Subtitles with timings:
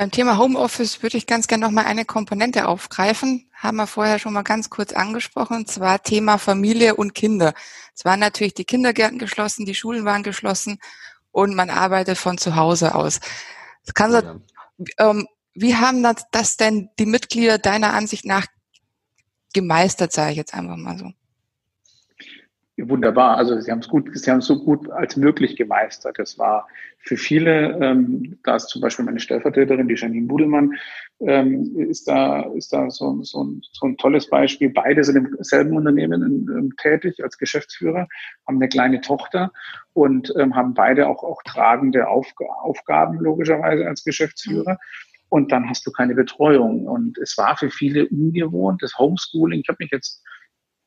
[0.00, 3.50] Beim Thema Homeoffice würde ich ganz gerne noch mal eine Komponente aufgreifen.
[3.52, 7.52] Haben wir vorher schon mal ganz kurz angesprochen, und zwar Thema Familie und Kinder.
[7.94, 10.78] Es waren natürlich die Kindergärten geschlossen, die Schulen waren geschlossen
[11.32, 13.20] und man arbeitet von zu Hause aus.
[13.84, 14.40] Das kann ja.
[14.96, 18.46] ähm, wie haben das, das denn die Mitglieder deiner Ansicht nach
[19.52, 21.12] gemeistert, sage ich jetzt einfach mal so?
[22.88, 23.36] Wunderbar.
[23.36, 26.18] Also sie haben es gut, sie haben es so gut als möglich gemeistert.
[26.18, 30.74] Das war für viele, ähm, da ist zum Beispiel meine Stellvertreterin, die Janine Budelmann,
[31.20, 34.70] ähm, ist da, ist da so, so, ein, so ein tolles Beispiel.
[34.70, 38.06] Beide sind im selben Unternehmen ähm, tätig als Geschäftsführer,
[38.46, 39.50] haben eine kleine Tochter
[39.92, 44.78] und ähm, haben beide auch, auch tragende Auf, Aufgaben logischerweise als Geschäftsführer.
[45.30, 46.86] Und dann hast du keine Betreuung.
[46.86, 49.60] Und es war für viele ungewohnt, das Homeschooling.
[49.60, 50.22] Ich habe mich jetzt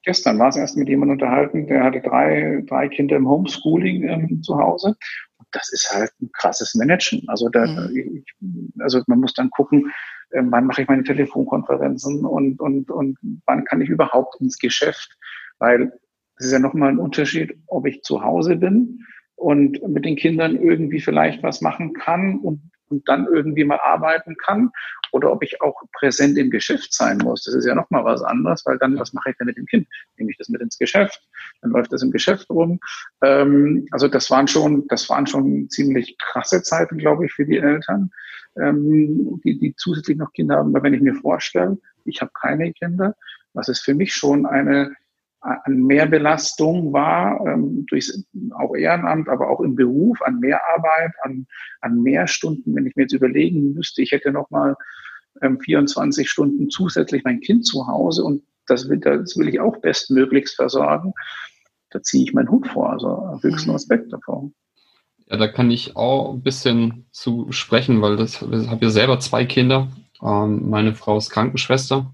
[0.03, 4.43] gestern war es erst mit jemandem unterhalten, der hatte drei, drei Kinder im Homeschooling ähm,
[4.43, 4.95] zu Hause.
[5.37, 7.23] Und das ist halt ein krasses Managen.
[7.27, 7.95] Also, da, mhm.
[7.95, 8.35] ich,
[8.79, 9.91] also man muss dann gucken,
[10.31, 15.17] äh, wann mache ich meine Telefonkonferenzen und, und, und wann kann ich überhaupt ins Geschäft?
[15.59, 15.93] Weil
[16.37, 20.55] es ist ja nochmal ein Unterschied, ob ich zu Hause bin und mit den Kindern
[20.55, 24.71] irgendwie vielleicht was machen kann und und dann irgendwie mal arbeiten kann
[25.11, 27.43] oder ob ich auch präsent im Geschäft sein muss.
[27.43, 29.87] Das ist ja nochmal was anderes, weil dann, was mache ich denn mit dem Kind?
[30.17, 31.21] Nehme ich das mit ins Geschäft?
[31.61, 32.79] Dann läuft das im Geschäft rum.
[33.21, 37.57] Ähm, also das waren schon, das waren schon ziemlich krasse Zeiten, glaube ich, für die
[37.57, 38.11] Eltern,
[38.57, 40.73] ähm, die, die zusätzlich noch Kinder haben.
[40.73, 43.15] Weil wenn ich mir vorstelle, ich habe keine Kinder,
[43.53, 44.95] was ist für mich schon eine
[45.43, 48.11] an Mehrbelastung war, ähm, durch
[48.57, 51.45] auch Ehrenamt, aber auch im Beruf, an Mehrarbeit, an,
[51.81, 52.73] an mehr Stunden.
[52.75, 54.75] Wenn ich mir jetzt überlegen müsste, ich hätte noch mal
[55.41, 59.77] ähm, 24 Stunden zusätzlich mein Kind zu Hause und das will, das will ich auch
[59.77, 61.13] bestmöglichst versorgen,
[61.89, 63.75] da ziehe ich meinen Hut vor, also höchsten mhm.
[63.75, 64.49] Respekt davor.
[65.27, 69.19] Ja, da kann ich auch ein bisschen zu sprechen, weil das, ich habe ja selber
[69.19, 69.89] zwei Kinder
[70.21, 72.13] meine Frau ist Krankenschwester.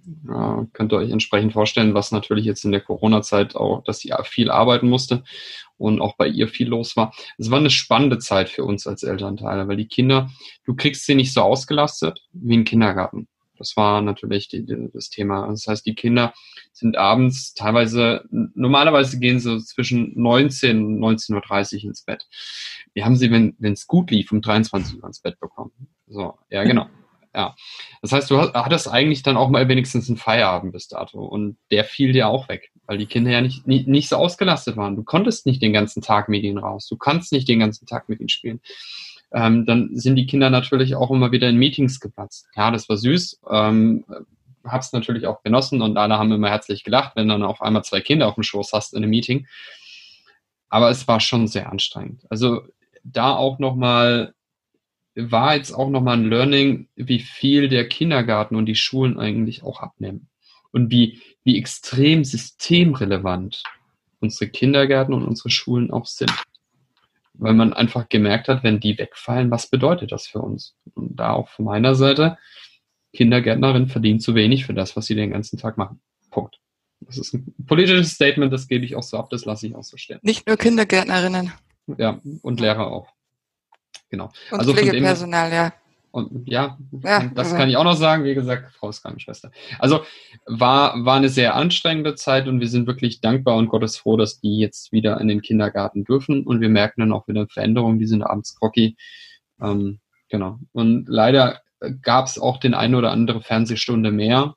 [0.74, 4.50] Könnt ihr euch entsprechend vorstellen, was natürlich jetzt in der Corona-Zeit auch, dass sie viel
[4.50, 5.24] arbeiten musste
[5.78, 7.14] und auch bei ihr viel los war.
[7.38, 10.30] Es war eine spannende Zeit für uns als Elternteile, weil die Kinder,
[10.66, 13.28] du kriegst sie nicht so ausgelastet wie im Kindergarten.
[13.60, 15.48] Das war natürlich die, die, das Thema.
[15.48, 16.34] Das heißt, die Kinder
[16.72, 22.26] sind abends teilweise, normalerweise gehen sie zwischen 19 und 19.30 Uhr ins Bett.
[22.94, 25.72] Wir haben sie, wenn es gut lief, um 23 Uhr ins Bett bekommen.
[26.08, 26.88] So, ja, genau.
[27.36, 27.56] Ja.
[28.02, 31.84] Das heißt, du hattest eigentlich dann auch mal wenigstens einen Feierabend bis dato und der
[31.84, 34.96] fiel dir auch weg, weil die Kinder ja nicht, nicht, nicht so ausgelastet waren.
[34.96, 36.88] Du konntest nicht den ganzen Tag mit ihnen raus.
[36.88, 38.62] Du kannst nicht den ganzen Tag mit ihnen spielen.
[39.32, 42.48] Ähm, dann sind die Kinder natürlich auch immer wieder in Meetings geplatzt.
[42.56, 43.42] Ja, das war süß.
[43.50, 44.06] Ähm,
[44.66, 48.02] hab's natürlich auch genossen und alle haben immer herzlich gelacht, wenn dann auf einmal zwei
[48.02, 49.48] Kinder auf dem Schoß hast in einem Meeting.
[50.70, 52.26] Aber es war schon sehr anstrengend.
[52.30, 52.62] Also
[53.04, 54.34] da auch nochmal
[55.20, 59.82] war jetzt auch nochmal ein Learning, wie viel der Kindergarten und die Schulen eigentlich auch
[59.82, 60.28] abnehmen.
[60.72, 63.64] Und wie, wie extrem systemrelevant
[64.20, 66.32] unsere Kindergärten und unsere Schulen auch sind.
[67.34, 70.76] Weil man einfach gemerkt hat, wenn die wegfallen, was bedeutet das für uns?
[70.94, 72.38] Und da auch von meiner Seite,
[73.14, 76.02] Kindergärtnerin verdient zu wenig für das, was sie den ganzen Tag machen.
[76.30, 76.60] Punkt.
[77.02, 79.84] Das ist ein politisches Statement, das gebe ich auch so ab, das lasse ich auch
[79.84, 80.20] so stehen.
[80.22, 81.54] Nicht nur Kindergärtnerinnen.
[81.98, 83.08] Ja, und Lehrer auch.
[84.10, 84.32] Genau.
[84.52, 85.74] Und also Pflegepersonal, ja.
[86.12, 88.24] Und ja, ja das kann ich auch noch sagen.
[88.24, 89.52] Wie gesagt, Frau ist Krankenschwester.
[89.78, 90.02] Also
[90.46, 94.40] war, war eine sehr anstrengende Zeit und wir sind wirklich dankbar und Gottes froh, dass
[94.40, 96.44] die jetzt wieder in den Kindergarten dürfen.
[96.44, 98.00] Und wir merken dann auch wieder Veränderungen.
[98.00, 98.98] Die sind abends groggy.
[99.62, 100.00] Ähm,
[100.30, 100.60] genau.
[100.72, 101.62] Und leider
[102.02, 104.56] gab es auch den eine oder andere Fernsehstunde mehr.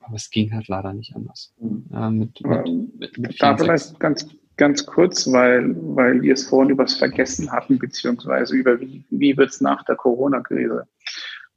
[0.00, 1.52] Aber es ging halt leider nicht anders.
[1.92, 4.26] Ja, mit, mit, mit, mit da vielleicht ganz
[4.60, 9.48] ganz kurz, weil, weil wir es vorhin übers Vergessen hatten, beziehungsweise über wie, wie wird
[9.48, 10.86] es nach der Corona-Krise.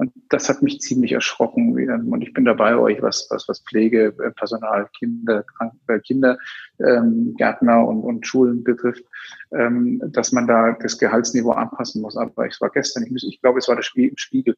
[0.03, 1.71] Und das hat mich ziemlich erschrocken.
[2.11, 6.37] Und ich bin dabei euch, was, was, was Pflegepersonal, Kinder, Krank äh, Kinder,
[6.85, 9.05] ähm, Gärtner und, und Schulen betrifft,
[9.53, 12.17] ähm, dass man da das Gehaltsniveau anpassen muss.
[12.17, 14.57] Aber ich war gestern, ich, muss, ich glaube, es war der Spiegel,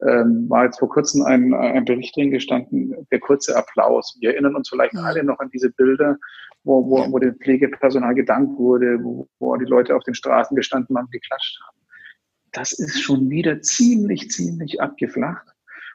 [0.00, 4.16] ähm, war jetzt vor kurzem ein, ein Bericht drin gestanden, der kurze Applaus.
[4.20, 6.16] Wir erinnern uns vielleicht alle noch an diese Bilder,
[6.64, 10.96] wo, wo, wo dem Pflegepersonal gedankt wurde, wo, wo die Leute auf den Straßen gestanden
[10.96, 11.76] haben, geklatscht haben.
[12.56, 15.46] Das ist schon wieder ziemlich, ziemlich abgeflacht.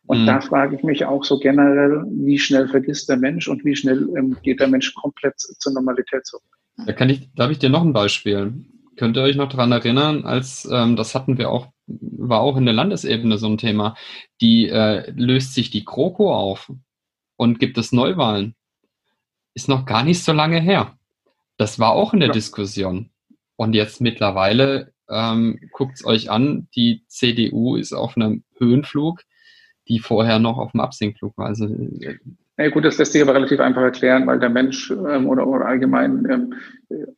[0.06, 0.25] Und mhm.
[0.28, 4.08] da frage ich mich auch so generell, wie schnell vergisst der Mensch und wie schnell
[4.16, 6.44] ähm, geht der Mensch komplett zur Normalität zurück.
[6.86, 8.54] Da kann ich, darf ich dir noch ein Beispiel?
[8.96, 12.66] Könnt ihr euch noch daran erinnern, als ähm, das hatten wir auch, war auch in
[12.66, 13.96] der Landesebene so ein Thema,
[14.40, 16.72] die äh, löst sich die Kroko auf
[17.38, 18.54] und gibt es Neuwahlen.
[19.56, 20.96] Ist noch gar nicht so lange her.
[21.58, 22.34] Das war auch in der ja.
[22.34, 23.10] Diskussion.
[23.56, 29.21] Und jetzt mittlerweile ähm, guckt es euch an, die CDU ist auf einem Höhenflug,
[29.88, 31.48] die vorher noch auf dem Absinkflug war.
[31.48, 32.18] Also äh,
[32.57, 35.65] ja, gut, das lässt sich aber relativ einfach erklären, weil der Mensch ähm, oder, oder
[35.65, 36.53] allgemein, ähm,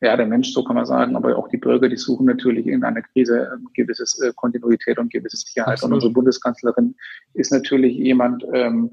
[0.00, 2.82] ja, der Mensch, so kann man sagen, aber auch die Bürger, die suchen natürlich in
[2.82, 5.74] einer Krise ähm, gewisses äh, Kontinuität und gewisse Sicherheit.
[5.74, 5.90] Absolut.
[5.90, 6.94] Und unsere Bundeskanzlerin
[7.34, 8.90] ist natürlich jemand, ähm,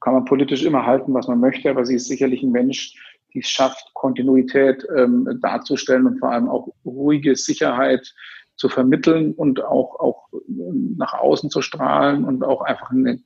[0.00, 2.94] kann man politisch immer halten, was man möchte, aber sie ist sicherlich ein Mensch,
[3.34, 8.14] die es schafft, Kontinuität ähm, darzustellen und vor allem auch ruhige Sicherheit
[8.56, 13.20] zu vermitteln und auch, auch ähm, nach außen zu strahlen und auch einfach eine,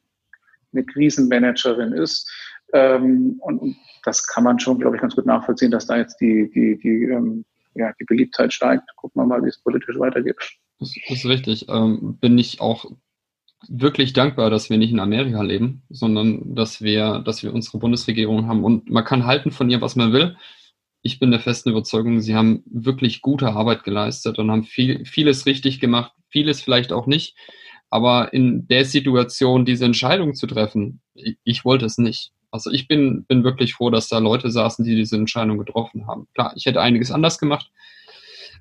[0.73, 2.31] eine Krisenmanagerin ist.
[2.73, 6.51] Ähm, und das kann man schon, glaube ich, ganz gut nachvollziehen, dass da jetzt die,
[6.55, 8.85] die, die, ähm, ja, die Beliebtheit steigt.
[8.97, 10.37] Gucken wir mal, wie es politisch weitergeht.
[10.79, 11.67] Das, das ist richtig.
[11.69, 12.85] Ähm, bin ich auch
[13.69, 18.47] wirklich dankbar, dass wir nicht in Amerika leben, sondern dass wir, dass wir unsere Bundesregierung
[18.47, 18.65] haben.
[18.65, 20.37] Und man kann halten von ihr, was man will.
[21.03, 25.47] Ich bin der festen Überzeugung, sie haben wirklich gute Arbeit geleistet und haben viel, vieles
[25.47, 27.37] richtig gemacht, vieles vielleicht auch nicht.
[27.91, 32.33] Aber in der Situation, diese Entscheidung zu treffen, ich, ich wollte es nicht.
[32.51, 36.27] Also ich bin, bin wirklich froh, dass da Leute saßen, die diese Entscheidung getroffen haben.
[36.35, 37.71] Klar, ich hätte einiges anders gemacht,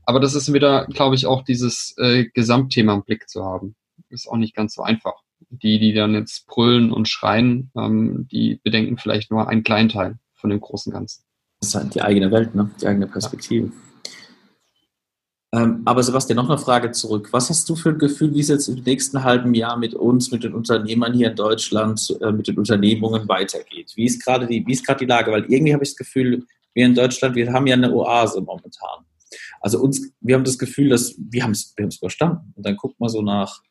[0.06, 3.76] aber das ist wieder, glaube ich, auch dieses äh, Gesamtthema im Blick zu haben.
[4.14, 5.16] Ist auch nicht ganz so einfach.
[5.50, 10.18] Die, die dann jetzt brüllen und schreien, ähm, die bedenken vielleicht nur einen kleinen Teil
[10.34, 11.24] von dem großen Ganzen.
[11.60, 12.72] Das ist halt die eigene Welt, ne?
[12.82, 13.68] die eigene Perspektive.
[13.68, 13.74] Ja.
[15.62, 17.30] Ähm, aber Sebastian, noch eine Frage zurück.
[17.32, 20.32] Was hast du für ein Gefühl, wie es jetzt im nächsten halben Jahr mit uns,
[20.32, 23.94] mit den Unternehmern hier in Deutschland, äh, mit den Unternehmungen weitergeht?
[23.96, 25.32] Wie ist gerade die, wie ist gerade die Lage?
[25.32, 29.06] Weil irgendwie habe ich das Gefühl, wir in Deutschland, wir haben ja eine Oase momentan.
[29.62, 32.52] Also uns, wir haben das Gefühl, dass wir haben es, wir haben es überstanden.
[32.56, 33.62] Und dann guckt man so nach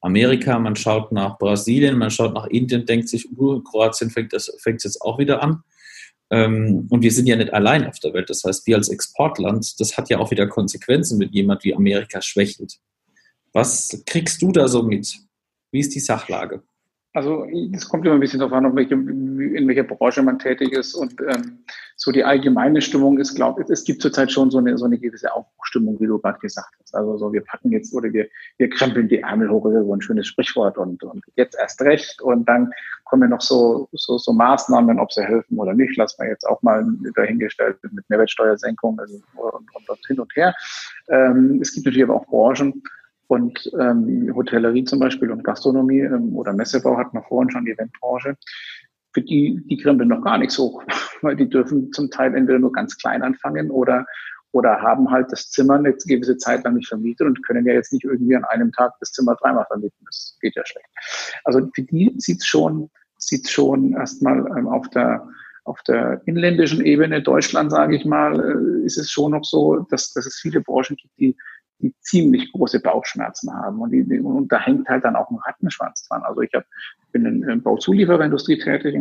[0.00, 4.84] Amerika, man schaut nach Brasilien, man schaut nach Indien, denkt sich, uh, Kroatien fängt fängt
[4.84, 5.62] jetzt auch wieder an.
[6.30, 8.30] Ähm, und wir sind ja nicht allein auf der Welt.
[8.30, 12.22] Das heißt, wir als Exportland, das hat ja auch wieder Konsequenzen, wenn jemand wie Amerika
[12.22, 12.78] schwächelt.
[13.52, 15.18] Was kriegst du da so mit?
[15.72, 16.62] Wie ist die Sachlage?
[17.12, 20.94] Also es kommt immer ein bisschen darauf an, in welcher Branche man tätig ist.
[20.94, 21.64] Und ähm,
[21.96, 24.96] so die allgemeine Stimmung ist, glaube ich, es gibt zurzeit schon so eine, so eine
[24.96, 26.94] gewisse Aufbruchstimmung, wie du gerade gesagt hast.
[26.94, 28.28] Also so, wir packen jetzt oder wir,
[28.58, 32.22] wir krempeln die Ärmel hoch, so ein schönes Sprichwort und, und jetzt erst recht.
[32.22, 32.70] Und dann
[33.04, 36.62] kommen noch so, so, so Maßnahmen, ob sie helfen oder nicht, lassen wir jetzt auch
[36.62, 36.86] mal
[37.16, 40.54] dahingestellt mit Mehrwertsteuersenkung also, und, und, und hin und her.
[41.08, 42.84] Ähm, es gibt natürlich aber auch Branchen,
[43.30, 47.70] und ähm, Hotellerie zum Beispiel und Gastronomie ähm, oder Messebau hatten wir vorhin schon, die
[47.70, 48.36] Eventbranche.
[49.12, 50.82] Für die, die krempeln noch gar nichts hoch,
[51.22, 54.04] weil die dürfen zum Teil entweder nur ganz klein anfangen oder,
[54.50, 57.92] oder haben halt das Zimmer eine gewisse Zeit lang nicht vermietet und können ja jetzt
[57.92, 60.04] nicht irgendwie an einem Tag das Zimmer dreimal vermieten.
[60.06, 60.88] Das geht ja schlecht.
[61.44, 65.24] Also für die sieht's schon, sieht's schon erstmal ähm, auf der
[65.64, 70.12] auf der inländischen Ebene Deutschland, sage ich mal, äh, ist es schon noch so, dass,
[70.14, 71.36] dass es viele Branchen gibt, die
[71.82, 73.80] die ziemlich große Bauchschmerzen haben.
[73.80, 76.22] Und, die, und da hängt halt dann auch ein Rattenschwanz dran.
[76.22, 76.64] Also ich hab,
[77.12, 78.96] bin in, in Bauzuliefererindustrie tätig,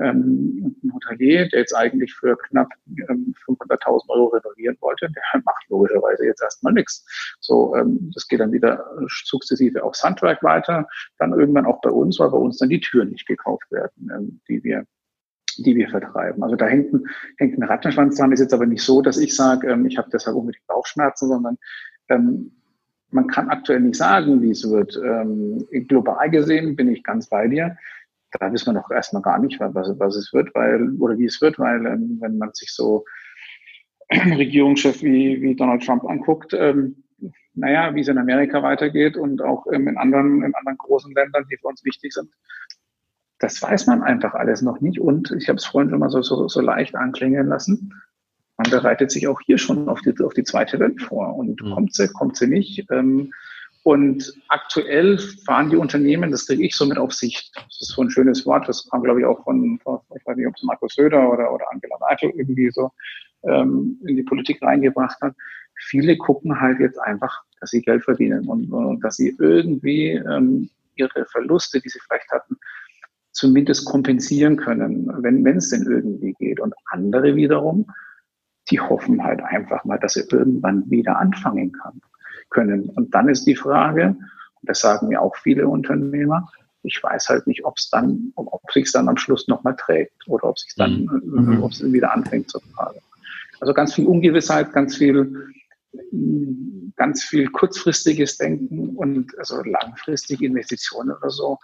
[0.00, 2.68] ähm, ein Hotelier, der jetzt eigentlich für knapp
[3.08, 7.04] ähm, 500.000 Euro renovieren wollte, der macht logischerweise jetzt erstmal nichts.
[7.40, 8.84] So, ähm, das geht dann wieder
[9.24, 10.86] sukzessive aufs Handwerk weiter,
[11.18, 14.40] dann irgendwann auch bei uns, weil bei uns dann die Türen nicht gekauft werden, ähm,
[14.48, 14.84] die wir
[15.60, 16.44] die wir vertreiben.
[16.44, 17.04] Also da hängt ein,
[17.36, 18.30] hängt ein Rattenschwanz dran.
[18.30, 21.58] Ist jetzt aber nicht so, dass ich sage, ähm, ich habe deshalb unbedingt Bauchschmerzen, sondern
[22.08, 22.52] ähm,
[23.10, 24.98] man kann aktuell nicht sagen, wie es wird.
[25.02, 27.76] Ähm, global gesehen bin ich ganz bei dir.
[28.32, 31.40] Da wissen wir noch erstmal gar nicht, was, was es wird, weil, oder wie es
[31.40, 33.04] wird, weil, ähm, wenn man sich so
[34.12, 37.02] Regierungschef wie, wie Donald Trump anguckt, ähm,
[37.54, 41.46] naja, wie es in Amerika weitergeht und auch ähm, in anderen, in anderen großen Ländern,
[41.50, 42.30] die für uns wichtig sind.
[43.38, 45.00] Das weiß man einfach alles noch nicht.
[45.00, 47.92] Und ich habe es vorhin schon mal so, so, so leicht anklingen lassen
[48.58, 51.36] man bereitet sich auch hier schon auf die, auf die zweite Welt vor.
[51.36, 51.74] Und mhm.
[51.74, 52.84] kommt sie, kommt sie nicht.
[52.90, 53.32] Ähm,
[53.84, 57.52] und aktuell fahren die Unternehmen, das kriege ich so mit auf Sicht.
[57.54, 59.78] Das ist so ein schönes Wort, das kam, glaube ich, auch von,
[60.14, 62.90] ich weiß nicht, ob es Markus Söder oder, oder Angela Merkel irgendwie so
[63.44, 65.34] ähm, in die Politik reingebracht hat.
[65.76, 70.68] Viele gucken halt jetzt einfach, dass sie Geld verdienen und, und dass sie irgendwie ähm,
[70.96, 72.56] ihre Verluste, die sie vielleicht hatten,
[73.30, 76.58] zumindest kompensieren können, wenn es denn irgendwie geht.
[76.58, 77.86] Und andere wiederum
[78.70, 82.00] die hoffen halt einfach mal, dass sie irgendwann wieder anfangen kann,
[82.50, 82.90] können.
[82.90, 84.16] Und dann ist die Frage,
[84.60, 86.50] und das sagen mir auch viele Unternehmer,
[86.82, 90.44] ich weiß halt nicht, ob es dann, ob sich dann am Schluss nochmal trägt oder
[90.44, 91.56] ob sich dann, mhm.
[91.56, 91.62] mhm.
[91.62, 93.00] ob es wieder anfängt zu tragen.
[93.60, 95.52] Also ganz viel Ungewissheit, ganz viel,
[96.96, 101.58] ganz viel kurzfristiges Denken und also langfristige Investitionen oder so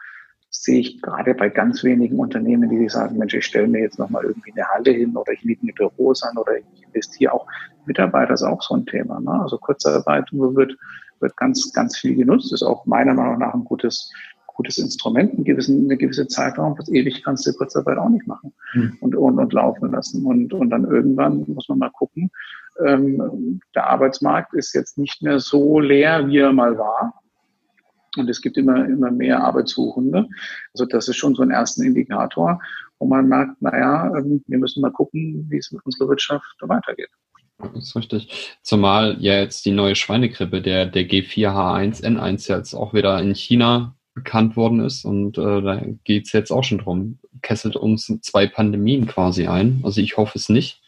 [0.55, 4.25] sehe ich gerade bei ganz wenigen Unternehmen, die sagen, Mensch, ich stelle mir jetzt nochmal
[4.25, 7.47] irgendwie eine Halle hin oder ich miete mir Büros an oder ich investiere auch.
[7.87, 9.21] Mitarbeiter ist auch so ein Thema.
[9.21, 9.33] Ne?
[9.43, 10.77] Also Kurzarbeit wird,
[11.19, 14.13] wird ganz, ganz viel genutzt, ist auch meiner Meinung nach ein gutes,
[14.47, 18.55] gutes Instrument, einen gewissen, eine gewisse Zeitraum, was ewig kannst du Kurzarbeit auch nicht machen
[18.75, 18.97] mhm.
[19.01, 20.25] und, und, und laufen lassen.
[20.25, 22.31] Und, und dann irgendwann muss man mal gucken,
[22.87, 27.21] ähm, der Arbeitsmarkt ist jetzt nicht mehr so leer, wie er mal war.
[28.17, 30.27] Und es gibt immer, immer mehr Arbeitssuchende.
[30.73, 32.61] Also das ist schon so ein erster Indikator,
[32.99, 37.11] wo man merkt, naja, ähm, wir müssen mal gucken, wie es mit unserer Wirtschaft weitergeht.
[37.59, 38.57] Das ist richtig.
[38.63, 44.57] Zumal ja jetzt die neue Schweinegrippe, der, der G4H1N1 jetzt auch wieder in China bekannt
[44.57, 45.05] worden ist.
[45.05, 47.19] Und äh, da geht es jetzt auch schon drum.
[47.43, 49.81] Kesselt uns zwei Pandemien quasi ein.
[49.85, 50.81] Also ich hoffe es nicht.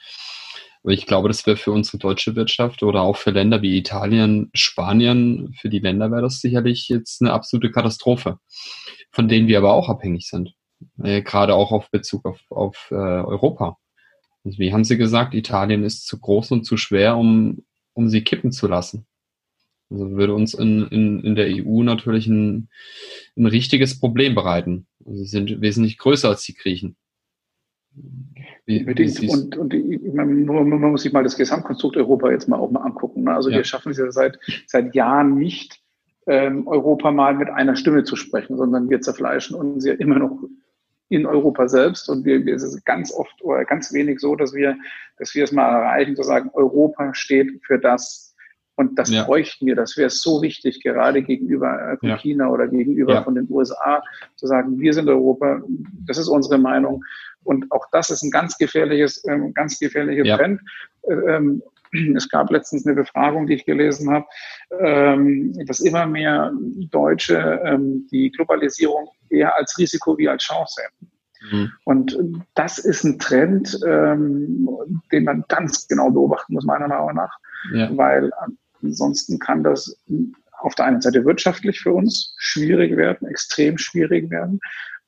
[0.88, 5.52] Ich glaube, das wäre für unsere deutsche Wirtschaft oder auch für Länder wie Italien, Spanien,
[5.60, 8.38] für die Länder wäre das sicherlich jetzt eine absolute Katastrophe,
[9.10, 10.54] von denen wir aber auch abhängig sind.
[11.02, 13.78] Äh, gerade auch auf Bezug auf, auf äh, Europa.
[14.44, 17.64] Also wie haben Sie gesagt, Italien ist zu groß und zu schwer, um,
[17.94, 19.06] um sie kippen zu lassen.
[19.90, 22.68] Also würde uns in, in, in der EU natürlich ein,
[23.36, 24.86] ein richtiges Problem bereiten.
[25.04, 26.96] Also sie sind wesentlich größer als die Griechen.
[28.66, 32.70] Wie, wie und, und man, man, muss sich mal das Gesamtkonstrukt Europa jetzt mal auch
[32.70, 33.24] mal angucken.
[33.24, 33.34] Ne?
[33.34, 33.58] Also ja.
[33.58, 35.80] wir schaffen es ja seit, seit Jahren nicht,
[36.26, 40.42] ähm, Europa mal mit einer Stimme zu sprechen, sondern wir zerfleischen uns ja immer noch
[41.08, 42.08] in Europa selbst.
[42.08, 44.76] Und wir, wir es ist ganz oft oder ganz wenig so, dass wir,
[45.18, 48.25] dass wir es mal erreichen, zu sagen, Europa steht für das.
[48.76, 49.24] Und das ja.
[49.24, 49.74] bräuchten wir.
[49.74, 52.18] Das wäre so wichtig, gerade gegenüber äh, ja.
[52.18, 53.24] China oder gegenüber ja.
[53.24, 54.02] von den USA,
[54.36, 55.62] zu sagen, wir sind Europa.
[56.06, 57.02] Das ist unsere Meinung.
[57.42, 60.36] Und auch das ist ein ganz gefährliches, ähm, ganz gefährlicher ja.
[60.36, 60.60] Trend.
[61.08, 61.62] Ähm,
[62.14, 64.26] es gab letztens eine Befragung, die ich gelesen habe,
[64.78, 66.52] ähm, dass immer mehr
[66.90, 67.78] Deutsche
[68.10, 71.10] die Globalisierung eher als Risiko wie als Chance sehen.
[71.50, 71.72] Mhm.
[71.84, 72.18] Und
[72.54, 77.38] das ist ein Trend, den man ganz genau beobachten muss, meiner Meinung nach,
[77.72, 77.88] ja.
[77.96, 78.30] weil
[78.82, 79.96] ansonsten kann das
[80.58, 84.60] auf der einen Seite wirtschaftlich für uns schwierig werden, extrem schwierig werden,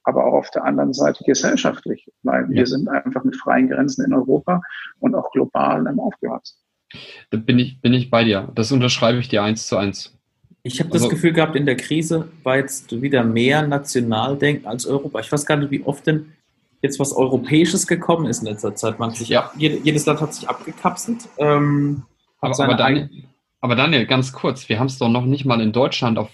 [0.05, 2.49] aber auch auf der anderen Seite gesellschaftlich, weil ja.
[2.51, 4.61] wir sind einfach mit freien Grenzen in Europa
[5.01, 6.57] und auch global aufgewachsen.
[7.31, 8.51] Da bin ich, bin ich bei dir.
[8.55, 10.15] Das unterschreibe ich dir eins zu eins.
[10.63, 14.87] Ich habe das also, Gefühl gehabt, in der Krise war jetzt wieder mehr Nationaldenken als
[14.87, 15.21] Europa.
[15.21, 16.33] Ich weiß gar nicht, wie oft denn
[16.83, 18.99] jetzt was Europäisches gekommen ist in letzter Zeit.
[18.99, 19.51] Man sich ja.
[19.57, 21.29] jedes Land hat sich abgekapselt.
[21.39, 22.05] Ähm,
[22.41, 23.11] aber, aber, Daniel,
[23.61, 26.31] aber Daniel, ganz kurz, wir haben es doch noch nicht mal in Deutschland auf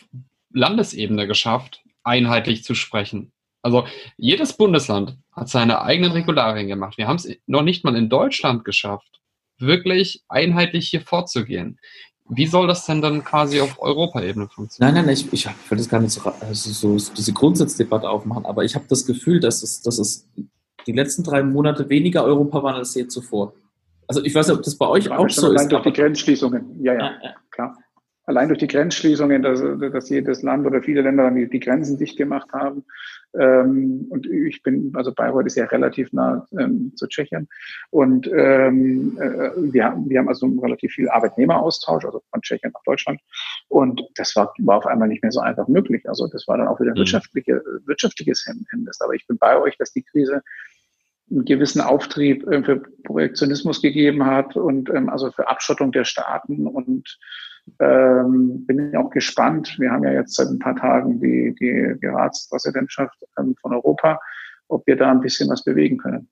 [0.52, 3.32] Landesebene geschafft, einheitlich zu sprechen.
[3.62, 3.86] Also
[4.18, 6.98] jedes Bundesland hat seine eigenen Regularien gemacht.
[6.98, 9.20] Wir haben es noch nicht mal in Deutschland geschafft,
[9.58, 11.78] wirklich einheitlich hier vorzugehen.
[12.28, 14.94] Wie soll das denn dann quasi auf Europaebene funktionieren?
[14.94, 18.64] Nein, nein, ich, ich will das gar nicht so, also so diese Grundsatzdebatte aufmachen, aber
[18.64, 20.28] ich habe das Gefühl, dass es, dass es
[20.86, 23.54] die letzten drei Monate weniger Europa waren als je zuvor.
[24.08, 25.68] Also ich weiß nicht, ob das bei euch auch so ist.
[25.68, 27.76] Durch die Grenzschließungen, ja, ja, ja, klar
[28.26, 32.16] allein durch die Grenzschließungen, dass, dass jedes Land oder viele Länder dann die, Grenzen dicht
[32.16, 32.84] gemacht haben.
[33.38, 37.48] Ähm, und ich bin, also Bayreuth ist ja relativ nah ähm, zu Tschechien.
[37.90, 43.20] Und ähm, äh, wir, wir haben also relativ viel Arbeitnehmeraustausch, also von Tschechien nach Deutschland.
[43.68, 46.08] Und das war, war auf einmal nicht mehr so einfach möglich.
[46.08, 46.98] Also das war dann auch wieder mhm.
[46.98, 49.00] wirtschaftliche, wirtschaftliches Hemmnis.
[49.00, 50.42] Aber ich bin bei euch, dass die Krise
[51.30, 56.66] einen gewissen Auftrieb äh, für Projektionismus gegeben hat und ähm, also für Abschottung der Staaten
[56.66, 57.18] und
[57.80, 59.76] ähm, bin auch gespannt.
[59.78, 64.20] Wir haben ja jetzt seit ein paar Tagen die, die, die Ratspräsidentschaft ähm, von Europa,
[64.68, 66.28] ob wir da ein bisschen was bewegen können.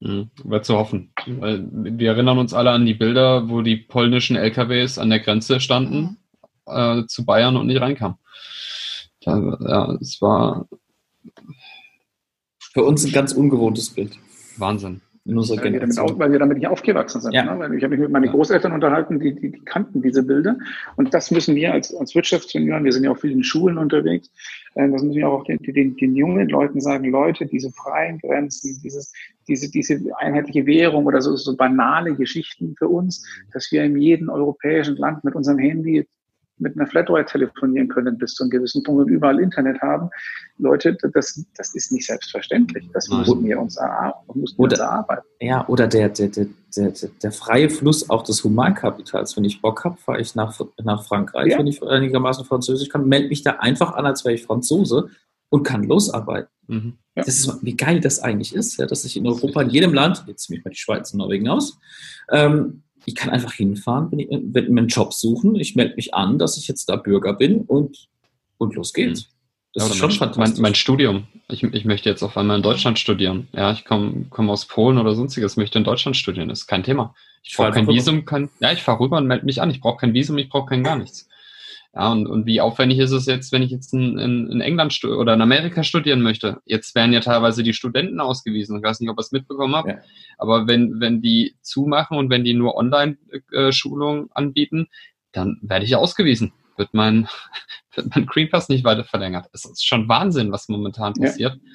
[0.00, 1.12] Mhm, Wäre zu hoffen.
[1.26, 5.60] Weil wir erinnern uns alle an die Bilder, wo die polnischen LKWs an der Grenze
[5.60, 6.18] standen
[6.66, 7.02] mhm.
[7.02, 8.18] äh, zu Bayern und nicht reinkamen.
[9.24, 10.68] Da, ja, es war
[12.78, 14.18] für uns ein ganz ungewohntes Bild.
[14.56, 16.06] Wahnsinn in unserer weil Generation.
[16.06, 17.32] Wir damit, weil wir damit nicht aufgewachsen sind.
[17.32, 17.44] Ja.
[17.44, 17.58] Ne?
[17.58, 20.56] Weil ich habe mich mit meinen Großeltern unterhalten, die, die, die, kannten diese Bilder.
[20.96, 24.30] Und das müssen wir als, als Wirtschaftsjunioren, wir sind ja auch viel in Schulen unterwegs,
[24.74, 28.80] äh, das müssen wir auch den, den, den jungen Leuten sagen, Leute, diese freien Grenzen,
[28.82, 29.12] dieses,
[29.48, 34.30] diese, diese einheitliche Währung oder so, so banale Geschichten für uns, dass wir in jedem
[34.30, 36.06] europäischen Land mit unserem Handy
[36.58, 40.10] mit einer Flatrate telefonieren können bis zu einem gewissen Punkt und überall Internet haben.
[40.58, 42.88] Leute, das, das ist nicht selbstverständlich.
[42.92, 44.44] Das müssen wir uns erarbeiten.
[44.56, 45.26] Oder, erarbeiten.
[45.40, 46.46] Ja, oder der, der, der,
[46.76, 49.36] der, der freie Fluss auch des Humankapitals.
[49.36, 51.58] Wenn ich Bock habe, fahre ich nach, nach Frankreich, ja.
[51.58, 55.10] wenn ich einigermaßen Französisch kann, melde mich da einfach an, als wäre ich Franzose
[55.50, 56.50] und kann losarbeiten.
[56.66, 56.98] Mhm.
[57.14, 57.24] Ja.
[57.24, 60.24] Das ist, wie geil das eigentlich ist, ja, dass ich in Europa, in jedem Land,
[60.26, 61.78] jetzt nehme ich mal die Schweiz und Norwegen aus,
[62.30, 66.14] ähm, ich kann einfach hinfahren, wenn ich, wenn mir einen Job suchen, ich melde mich
[66.14, 68.08] an, dass ich jetzt da Bürger bin und,
[68.58, 69.22] und los geht's.
[69.22, 69.26] Mhm.
[69.74, 70.56] Das ja, ist schon mein, fantastisch.
[70.56, 71.26] Mein, mein Studium.
[71.48, 73.48] Ich, ich möchte jetzt auf einmal in Deutschland studieren.
[73.52, 76.48] Ja, ich komme komm aus Polen oder sonstiges, möchte in Deutschland studieren.
[76.48, 77.14] Das ist kein Thema.
[77.42, 79.70] Ich brauche kein Visum, kein, ja, ich fahre rüber und melde mich an.
[79.70, 81.28] Ich brauche kein Visum, ich brauche kein gar nichts.
[81.94, 85.02] Ja, und, und wie aufwendig ist es jetzt, wenn ich jetzt in, in, in England
[85.04, 86.60] oder in Amerika studieren möchte?
[86.66, 88.76] Jetzt werden ja teilweise die Studenten ausgewiesen.
[88.76, 89.88] Ich weiß nicht, ob ihr es mitbekommen habt.
[89.88, 89.98] Ja.
[90.36, 94.88] Aber wenn, wenn die zumachen und wenn die nur Online-Schulungen äh, anbieten,
[95.32, 96.52] dann werde ich ausgewiesen.
[96.76, 97.28] Wird mein,
[97.94, 99.46] wird mein Green Pass nicht weiter verlängert.
[99.52, 101.54] Es ist schon Wahnsinn, was momentan passiert.
[101.54, 101.70] Ja.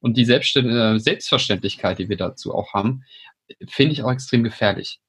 [0.00, 3.02] Und die Selbstständ äh, Selbstverständlichkeit, die wir dazu auch haben,
[3.66, 5.00] finde ich auch extrem gefährlich.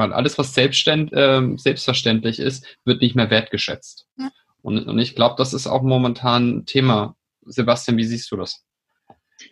[0.00, 4.06] Weil alles, was selbstständ, äh, selbstverständlich ist, wird nicht mehr wertgeschätzt.
[4.16, 4.30] Ja.
[4.62, 7.16] Und, und ich glaube, das ist auch momentan ein Thema.
[7.42, 8.64] Sebastian, wie siehst du das?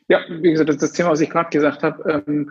[0.09, 2.51] Ja, wie gesagt, das, ist das Thema, was ich gerade gesagt habe, ähm,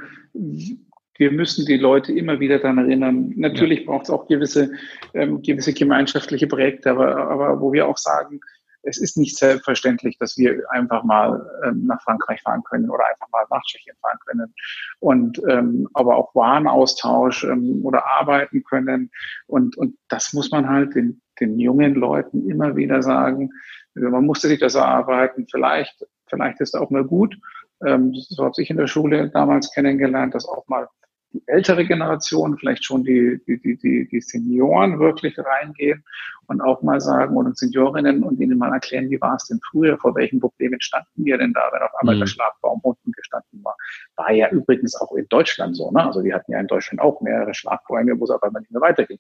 [1.18, 3.34] wir müssen die Leute immer wieder daran erinnern.
[3.36, 3.86] Natürlich ja.
[3.88, 4.72] braucht es auch gewisse,
[5.16, 8.42] ähm, gewisse gemeinschaftliche Projekte, aber, aber wo wir auch sagen,
[8.88, 13.28] es ist nicht selbstverständlich, dass wir einfach mal ähm, nach Frankreich fahren können oder einfach
[13.32, 14.54] mal nach Tschechien fahren können
[15.00, 19.12] und ähm, aber auch Warenaustausch ähm, oder arbeiten können
[19.48, 23.52] und und das muss man halt den, den jungen Leuten immer wieder sagen.
[23.94, 25.48] Man musste sich das erarbeiten.
[25.50, 27.38] Vielleicht vielleicht ist auch mal gut.
[27.86, 30.88] Ähm, so habe ich in der Schule damals kennengelernt, dass auch mal
[31.34, 36.04] die ältere Generation, vielleicht schon die, die, die, die Senioren wirklich reingehen
[36.48, 39.98] und auch mal sagen oder Seniorinnen und ihnen mal erklären, wie war es denn früher,
[39.98, 42.20] vor welchen Problemen standen wir denn da, wenn auf einmal mhm.
[42.22, 43.76] der Schlagbaum unten gestanden war.
[44.16, 46.06] War ja übrigens auch in Deutschland so, ne?
[46.06, 48.82] Also wir hatten ja in Deutschland auch mehrere Schlagbäume, wo es auf einmal nicht mehr
[48.82, 49.20] weiterging.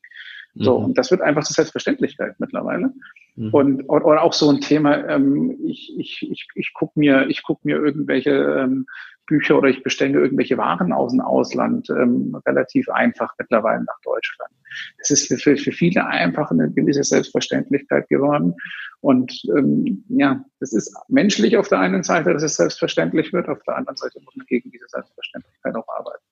[0.56, 0.86] So, mhm.
[0.86, 2.94] und das wird einfach zur Selbstverständlichkeit mittlerweile.
[3.36, 3.50] Mhm.
[3.52, 7.64] Und oder auch so ein Thema, ähm, ich, ich, ich, ich gucke mir, ich guck
[7.64, 8.88] mir irgendwelche ähm,
[9.28, 14.52] Bücher oder ich bestelle irgendwelche Waren aus dem Ausland ähm, relativ einfach mittlerweile nach Deutschland.
[14.98, 18.56] Das ist für, für, viele einfach eine gewisse Selbstverständlichkeit geworden.
[19.02, 23.62] Und ähm, ja, das ist menschlich auf der einen Seite, dass es selbstverständlich wird, auf
[23.64, 26.24] der anderen Seite muss man gegen diese Selbstverständlichkeit auch arbeiten.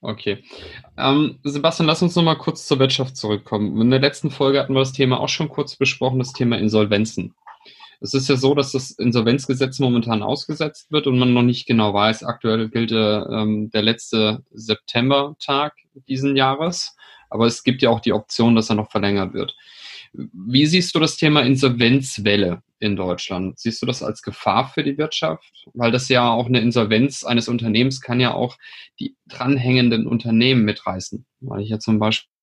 [0.00, 0.44] Okay.
[0.96, 3.80] Ähm, Sebastian, lass uns nochmal kurz zur Wirtschaft zurückkommen.
[3.80, 7.34] In der letzten Folge hatten wir das Thema auch schon kurz besprochen, das Thema Insolvenzen.
[8.04, 11.94] Es ist ja so, dass das Insolvenzgesetz momentan ausgesetzt wird und man noch nicht genau
[11.94, 12.22] weiß.
[12.22, 15.72] Aktuell gilt ähm, der letzte Septembertag
[16.06, 16.94] diesen Jahres,
[17.30, 19.56] aber es gibt ja auch die Option, dass er noch verlängert wird.
[20.12, 23.58] Wie siehst du das Thema Insolvenzwelle in Deutschland?
[23.58, 25.64] Siehst du das als Gefahr für die Wirtschaft?
[25.72, 28.58] Weil das ja auch eine Insolvenz eines Unternehmens kann ja auch
[29.00, 31.24] die dranhängenden Unternehmen mitreißen.
[31.40, 32.33] Weil ich ja zum Beispiel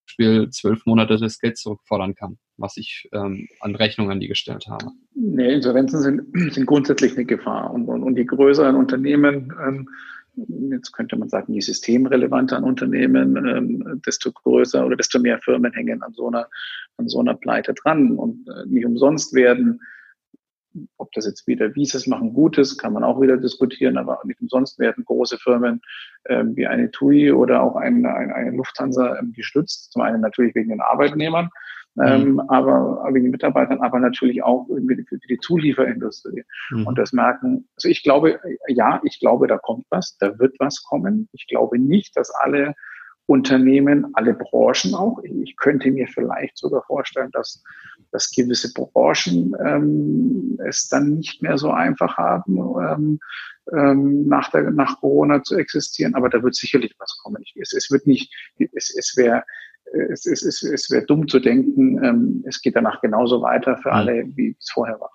[0.50, 4.92] zwölf Monate das Geld zurückfordern kann was ich ähm, an Rechnungen an die gestellt habe.
[5.16, 7.72] Nee, Insolvenzen sind, sind grundsätzlich eine Gefahr.
[7.72, 9.90] Und, und, und die größeren Unternehmen, ähm,
[10.72, 16.02] jetzt könnte man sagen, die systemrelevanten Unternehmen, ähm, desto größer oder desto mehr Firmen hängen
[16.04, 16.48] an so einer,
[16.98, 18.12] an so einer Pleite dran.
[18.12, 19.82] Und äh, nicht umsonst werden,
[20.98, 24.80] ob das jetzt wieder Visas machen Gutes, kann man auch wieder diskutieren, aber nicht umsonst
[24.80, 25.82] werden große Firmen
[26.26, 29.92] äh, wie eine TUI oder auch eine, eine, eine Lufthansa ähm, gestützt.
[29.92, 31.50] Zum einen natürlich wegen den Arbeitnehmern,
[32.02, 32.40] ähm, mhm.
[32.42, 36.44] aber wegen den Mitarbeitern, aber natürlich auch irgendwie für die Zulieferindustrie.
[36.72, 36.88] Mhm.
[36.88, 40.84] Und das merken, also ich glaube, ja, ich glaube, da kommt was, da wird was
[40.84, 41.28] kommen.
[41.34, 42.76] Ich glaube nicht, dass alle
[43.26, 45.20] Unternehmen, alle Branchen auch.
[45.24, 47.64] Ich könnte mir vielleicht sogar vorstellen, dass,
[48.12, 53.20] dass gewisse Branchen ähm, es dann nicht mehr so einfach haben, ähm,
[53.74, 56.16] ähm, nach, der, nach Corona zu existieren.
[56.16, 57.44] Aber da wird sicherlich was kommen.
[57.56, 58.34] Es, es wird nicht,
[58.74, 59.44] es, es wäre
[60.10, 63.92] es, es, es, es wäre dumm zu denken, ähm, es geht danach genauso weiter für
[63.92, 65.12] alle, wie es vorher war.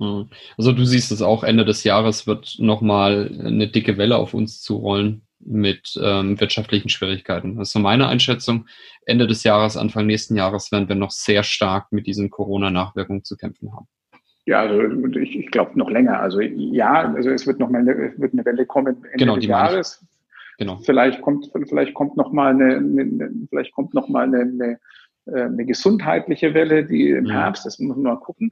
[0.00, 0.30] Mhm.
[0.56, 4.60] Also du siehst es auch, Ende des Jahres wird nochmal eine dicke Welle auf uns
[4.62, 7.56] zurollen mit ähm, wirtschaftlichen Schwierigkeiten.
[7.56, 8.66] Das ist so meine Einschätzung.
[9.04, 13.36] Ende des Jahres, Anfang nächsten Jahres werden wir noch sehr stark mit diesen Corona-Nachwirkungen zu
[13.36, 13.86] kämpfen haben.
[14.46, 14.80] Ja, also
[15.18, 16.20] ich, ich glaube noch länger.
[16.20, 19.46] Also ja, also es wird noch mal eine, wird eine Welle kommen Ende genau, des
[19.46, 20.06] Jahres.
[20.58, 20.78] Genau.
[20.84, 24.78] Vielleicht kommt, vielleicht kommt noch mal eine, eine vielleicht kommt noch mal eine, eine,
[25.26, 27.34] äh, eine gesundheitliche Welle, die im ja.
[27.34, 28.50] Herbst, das muss man mal gucken.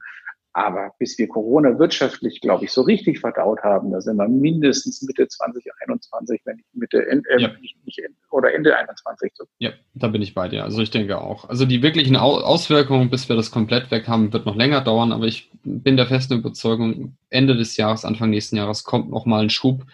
[0.59, 5.01] Aber bis wir Corona wirtschaftlich, glaube ich, so richtig verdaut haben, da sind wir mindestens
[5.01, 7.47] Mitte 2021, wenn nicht Mitte, äh, ja.
[7.61, 9.31] nicht, nicht, oder Ende 21.
[9.35, 9.45] So.
[9.59, 10.65] Ja, da bin ich bei dir.
[10.65, 11.47] Also ich denke auch.
[11.47, 15.13] Also die wirklichen Auswirkungen, bis wir das komplett weg haben, wird noch länger dauern.
[15.13, 19.41] Aber ich bin der festen Überzeugung, Ende des Jahres, Anfang nächsten Jahres kommt noch mal
[19.41, 19.85] ein Schub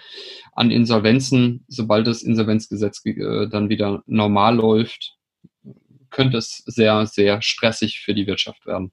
[0.54, 1.63] an Insolvenzen.
[1.67, 5.15] Sobald das Insolvenzgesetz äh, dann wieder normal läuft,
[6.10, 8.91] könnte es sehr, sehr stressig für die Wirtschaft werden.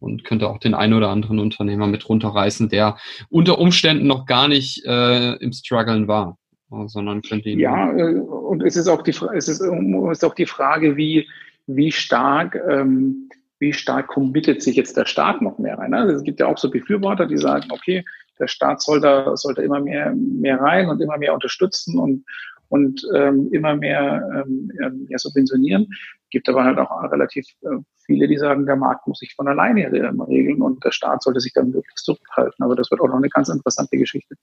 [0.00, 2.96] Und könnte auch den einen oder anderen Unternehmer mit runterreißen, der
[3.28, 6.38] unter Umständen noch gar nicht äh, im Struggeln war,
[6.86, 7.60] sondern könnte ihn.
[7.60, 11.28] Ja, äh, und es ist auch die, es ist, es ist auch die Frage, wie,
[11.66, 15.92] wie stark, ähm, wie stark committet sich jetzt der Staat noch mehr rein.
[15.92, 18.04] Also es gibt ja auch so Befürworter, die sagen, okay,
[18.38, 22.24] der Staat soll da, sollte immer mehr, mehr rein und immer mehr unterstützen und,
[22.68, 24.70] und ähm, immer mehr, ähm,
[25.08, 25.88] mehr subventionieren.
[26.30, 29.90] Gibt aber halt auch relativ äh, viele, die sagen, der Markt muss sich von alleine
[29.92, 32.64] regeln und der Staat sollte sich dann möglichst zurückhalten.
[32.64, 34.34] Aber das wird auch noch eine ganz interessante Geschichte.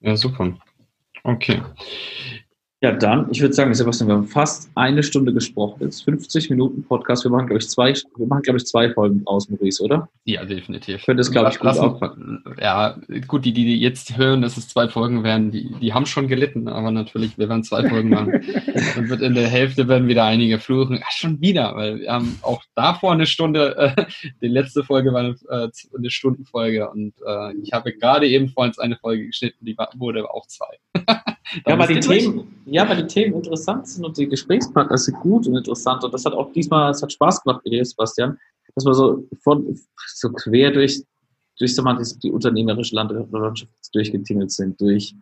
[0.00, 0.56] Ja, super.
[1.24, 1.60] Okay.
[2.80, 5.78] Ja, dann, ich würde sagen, Sebastian, wir haben fast eine Stunde gesprochen.
[5.80, 7.24] Jetzt 50 Minuten Podcast.
[7.24, 10.08] Wir machen, glaube ich, zwei, wir machen, glaube ich, zwei Folgen aus, Maurice, oder?
[10.22, 11.02] Ja, definitiv.
[11.02, 12.00] Für das, glaube ich, gut.
[12.60, 16.28] Ja, gut, die, die jetzt hören, dass es zwei Folgen werden, die, die haben schon
[16.28, 18.44] gelitten, aber natürlich, wir werden zwei Folgen machen.
[18.94, 21.00] Dann wird in der Hälfte werden wieder einige fluchen.
[21.04, 24.04] Ach, schon wieder, weil wir haben auch davor eine Stunde, äh,
[24.40, 28.72] die letzte Folge war eine, äh, eine Stundenfolge und äh, ich habe gerade eben vorhin
[28.78, 30.78] eine Folge geschnitten, die war, wurde auch zwei.
[31.66, 35.46] ja, weil die Themen, ja, weil die Themen interessant sind und die Gesprächspartner sind gut
[35.46, 36.04] und interessant.
[36.04, 38.38] Und das hat auch diesmal, es hat Spaß gemacht mit dir, Sebastian,
[38.74, 41.02] dass wir so von, so quer durch,
[41.58, 45.14] durch so mal, die, unternehmerische Landschaft durchgetingelt sind, durch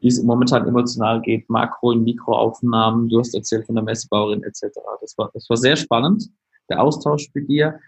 [0.00, 3.08] wie es momentan emotional geht, Makro- und Mikroaufnahmen.
[3.08, 4.68] Du hast erzählt von der Messebauerin etc.
[5.00, 6.30] Das war, das war sehr spannend,
[6.70, 7.78] der Austausch mit dir.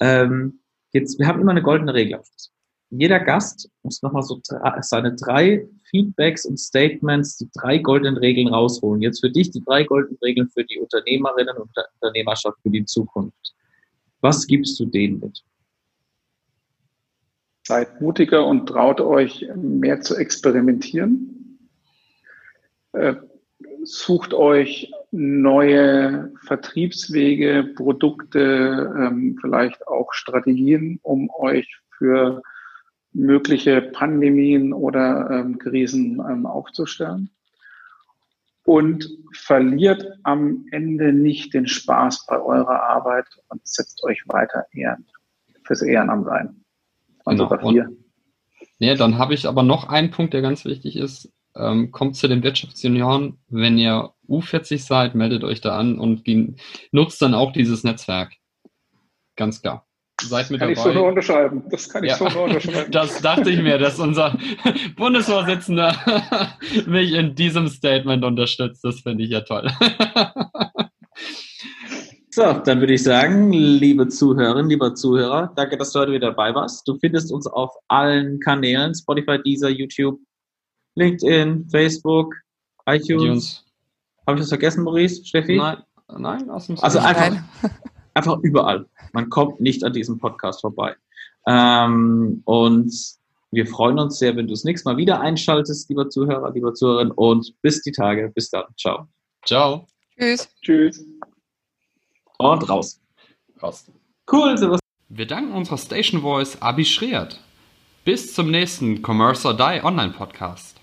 [0.00, 0.60] Ähm,
[0.92, 2.52] jetzt, wir haben immer eine goldene Regel am Schluss
[2.90, 4.40] jeder Gast muss nochmal so
[4.80, 9.00] seine drei Feedbacks und Statements, die drei goldenen Regeln rausholen.
[9.00, 13.54] Jetzt für dich die drei goldenen Regeln für die Unternehmerinnen und Unternehmerschaft für die Zukunft.
[14.20, 15.42] Was gibst du denen mit?
[17.66, 21.58] Seid mutiger und traut euch mehr zu experimentieren.
[22.92, 23.14] Äh,
[23.84, 32.42] sucht euch neue Vertriebswege, Produkte, ähm, vielleicht auch Strategien, um euch für
[33.12, 37.30] mögliche Pandemien oder ähm, Krisen ähm, aufzustellen.
[38.64, 45.06] Und verliert am Ende nicht den Spaß bei eurer Arbeit und setzt euch weiter ehren,
[45.64, 46.64] fürs Ehrenamt ein.
[47.24, 47.70] Also genau.
[47.70, 47.90] hier.
[48.78, 51.32] Ja, dann habe ich aber noch einen Punkt, der ganz wichtig ist.
[51.56, 53.38] Ähm, kommt zu den Wirtschaftsjunioren.
[53.48, 56.24] Wenn ihr U40 seid, meldet euch da an und
[56.92, 58.32] nutzt dann auch dieses Netzwerk.
[59.36, 59.86] Ganz klar.
[60.28, 60.72] Seid mit kann dabei.
[60.72, 61.62] ich so nur unterschreiben.
[61.70, 62.16] Das kann ich ja.
[62.16, 62.90] so nur unterschreiben.
[62.92, 64.36] Das dachte ich mir, dass unser
[64.96, 65.94] Bundesvorsitzender
[66.86, 68.84] mich in diesem Statement unterstützt.
[68.84, 69.70] Das finde ich ja toll.
[72.32, 76.54] So, dann würde ich sagen, liebe Zuhörerinnen, lieber Zuhörer, danke, dass du heute wieder dabei
[76.54, 76.86] warst.
[76.86, 80.20] Du findest uns auf allen Kanälen, Spotify, Deezer, YouTube,
[80.94, 82.32] LinkedIn, Facebook,
[82.86, 83.64] iTunes.
[84.28, 85.56] Habe ich das vergessen, Maurice, Steffi?
[85.56, 85.78] Nein,
[86.18, 87.42] nein, aus Also einfach,
[88.14, 88.86] einfach überall.
[89.12, 90.94] Man kommt nicht an diesem Podcast vorbei.
[91.46, 92.92] Ähm, und
[93.50, 97.10] wir freuen uns sehr, wenn du das nächste Mal wieder einschaltest, lieber Zuhörer, lieber Zuhörerin.
[97.10, 98.30] Und bis die Tage.
[98.34, 98.64] Bis dann.
[98.76, 99.08] Ciao.
[99.44, 99.86] Ciao.
[100.18, 100.48] Tschüss.
[100.62, 101.04] Tschüss.
[102.38, 103.00] Und raus.
[103.62, 103.90] Raus.
[104.30, 104.80] Cool, Sebastian.
[105.08, 107.40] Wir danken unserer Station Voice Abi Schreert.
[108.04, 110.80] Bis zum nächsten Commerce or Die Online Podcast.